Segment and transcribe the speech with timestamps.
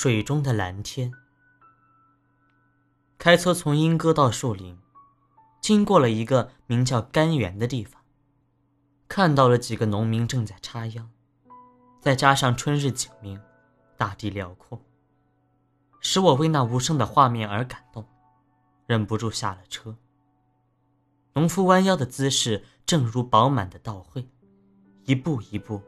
[0.00, 1.12] 水中的蓝天。
[3.18, 4.78] 开车从莺歌到树林，
[5.60, 8.00] 经过了一个名叫甘源的地方，
[9.08, 11.10] 看到了几个农民正在插秧，
[12.00, 13.40] 再加上春日景明，
[13.96, 14.80] 大地辽阔，
[16.00, 18.06] 使我为那无声的画面而感动，
[18.86, 19.96] 忍不住下了车。
[21.32, 24.28] 农夫弯腰的姿势，正如饱满的稻穗，
[25.06, 25.82] 一步一步，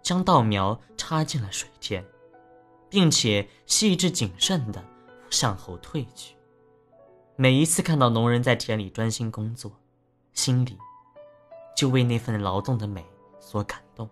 [0.00, 2.02] 将稻苗插进了水田。
[2.90, 4.84] 并且细致谨慎地
[5.30, 6.36] 向后退去。
[7.36, 9.72] 每一次看到农人在田里专心工作，
[10.34, 10.76] 心里
[11.74, 13.02] 就为那份劳动的美
[13.38, 14.06] 所感动。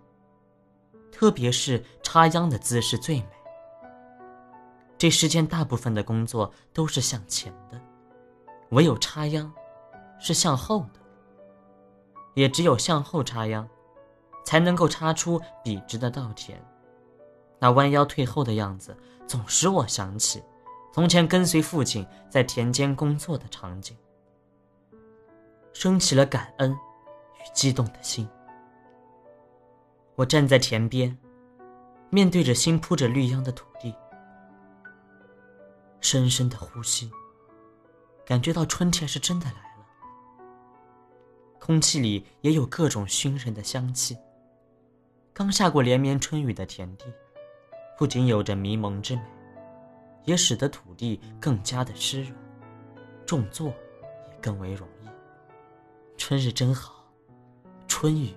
[1.11, 3.29] 特别是插秧的姿势最美。
[4.97, 7.81] 这世间大部分的工作都是向前的，
[8.71, 9.53] 唯有插秧
[10.19, 11.01] 是向后的。
[12.35, 13.69] 也只有向后插秧，
[14.45, 16.61] 才能够插出笔直的稻田。
[17.59, 20.43] 那弯腰退后的样子，总使我想起
[20.93, 23.97] 从前跟随父亲在田间工作的场景，
[25.73, 28.29] 升起了感恩与激动的心。
[30.15, 31.17] 我站在田边，
[32.11, 33.95] 面对着新铺着绿秧的土地，
[36.01, 37.11] 深深的呼吸，
[38.25, 39.59] 感觉到春天是真的来了。
[41.61, 44.17] 空气里也有各种熏人的香气。
[45.33, 47.05] 刚下过连绵春雨的田地。
[47.99, 49.23] 不仅有着迷蒙之美，
[50.25, 52.33] 也使得土地更加的湿润，
[53.27, 53.67] 种作
[54.31, 55.09] 也更为容易。
[56.17, 57.05] 春日真好，
[57.89, 58.33] 春雨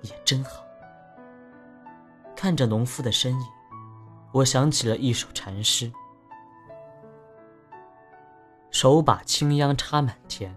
[0.00, 0.64] 也真好。
[2.34, 3.46] 看着农夫的身影，
[4.32, 5.92] 我想起了一首禅诗：
[8.70, 10.56] 手把青秧插满田，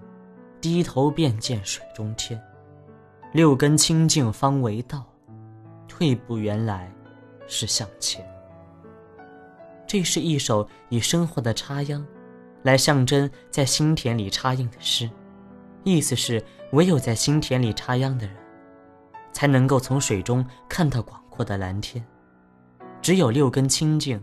[0.62, 2.42] 低头便见水中天。
[3.34, 5.06] 六根清净方为道，
[5.90, 6.90] 退步原来。
[7.48, 8.26] 是向前。
[9.88, 12.06] 这是一首以生活的插秧，
[12.64, 15.10] 来象征在新田里插秧的诗，
[15.84, 18.36] 意思是唯有在新田里插秧的人，
[19.32, 22.06] 才能够从水中看到广阔的蓝天。
[23.02, 24.22] 只有六根清净，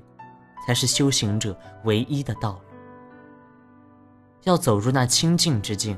[0.66, 2.58] 才是修行者唯一的道路。
[4.42, 5.96] 要走入那清净之境，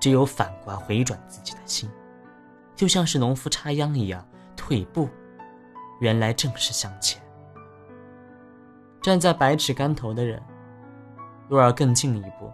[0.00, 1.88] 只有反观回转自己的心，
[2.74, 5.08] 就像是农夫插秧一样，退步。
[6.02, 7.22] 原来正是向前。
[9.00, 10.42] 站在百尺竿头的人，
[11.48, 12.52] 若要更进一步，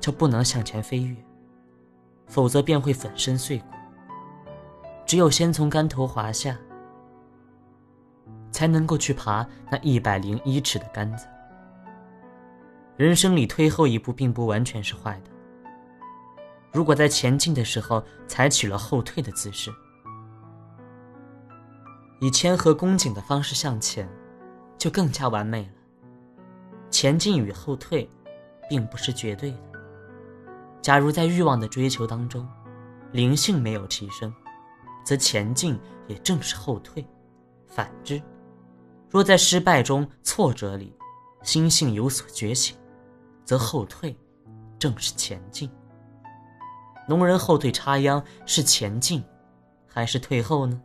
[0.00, 1.14] 就不能向前飞跃，
[2.26, 3.66] 否则便会粉身碎骨。
[5.04, 6.56] 只有先从竿头滑下，
[8.50, 11.26] 才能够去爬那一百零一尺的杆子。
[12.96, 15.30] 人生里退后一步，并不完全是坏的。
[16.72, 19.70] 如果在前进的时候采取了后退的姿势，
[22.20, 24.08] 以谦和恭谨的方式向前，
[24.78, 25.72] 就更加完美了。
[26.90, 28.08] 前进与后退，
[28.68, 29.58] 并不是绝对的。
[30.80, 32.48] 假如在欲望的追求当中，
[33.12, 34.32] 灵性没有提升，
[35.04, 37.04] 则前进也正是后退；
[37.66, 38.22] 反之，
[39.10, 40.96] 若在失败中、挫折里，
[41.42, 42.76] 心性有所觉醒，
[43.44, 44.16] 则后退
[44.78, 45.70] 正是前进。
[47.08, 49.22] 农人后退插秧是前进，
[49.86, 50.80] 还是退后呢？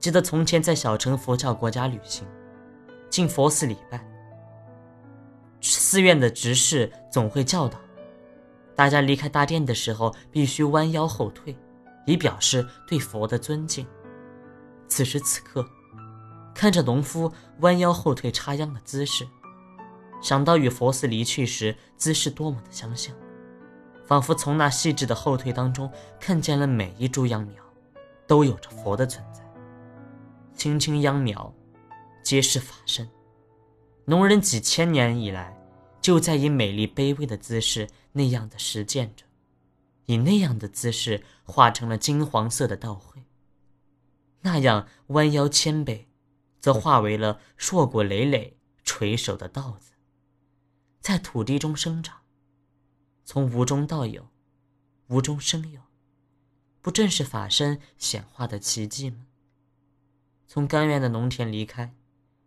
[0.00, 2.26] 记得从前在小乘佛教国家旅行，
[3.10, 4.02] 进佛寺礼拜，
[5.60, 7.78] 寺院的执事总会教导
[8.74, 11.54] 大家离开大殿的时候必须弯腰后退，
[12.06, 13.86] 以表示对佛的尊敬。
[14.88, 15.68] 此时此刻，
[16.54, 19.28] 看着农夫弯腰后退插秧的姿势，
[20.22, 23.14] 想到与佛寺离去时姿势多么的相像，
[24.06, 27.62] 仿佛从那细致的后退当中看见了每一株秧苗，
[28.26, 29.42] 都有着佛的存在。
[30.60, 31.54] 青青秧苗，
[32.22, 33.08] 皆是法身。
[34.04, 35.58] 农人几千年以来，
[36.02, 39.24] 就在以美丽卑微的姿势那样的实践着，
[40.04, 43.22] 以那样的姿势化成了金黄色的稻穗；
[44.42, 46.04] 那样弯腰谦卑，
[46.60, 49.92] 则化为了硕果累累、垂手的稻子，
[51.00, 52.18] 在土地中生长，
[53.24, 54.28] 从无中到有，
[55.06, 55.80] 无中生有，
[56.82, 59.24] 不正是法身显化的奇迹吗？
[60.52, 61.94] 从甘愿的农田离开，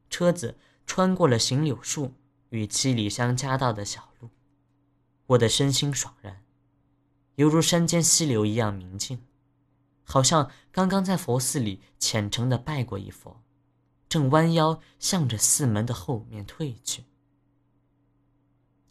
[0.10, 2.12] 车子穿过了行柳树
[2.50, 4.30] 与七里香夹道的小路，
[5.28, 6.44] 我的身心爽然，
[7.36, 9.22] 犹如山间溪流一样明净，
[10.04, 13.42] 好像刚刚在佛寺里虔诚的拜过一佛，
[14.10, 17.06] 正弯腰向着寺门的后面退去。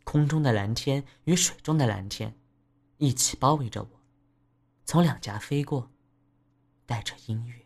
[0.04, 2.34] 空中的蓝天与水中的蓝天，
[2.96, 4.00] 一起包围着我，
[4.86, 5.90] 从两颊飞过，
[6.86, 7.61] 带着音乐。